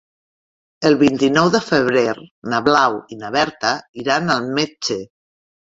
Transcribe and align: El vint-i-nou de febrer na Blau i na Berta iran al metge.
El 0.89 0.95
vint-i-nou 1.01 1.51
de 1.57 1.61
febrer 1.67 2.05
na 2.55 2.63
Blau 2.71 2.99
i 3.17 3.21
na 3.23 3.33
Berta 3.39 3.79
iran 4.07 4.37
al 4.39 4.53
metge. 4.59 5.01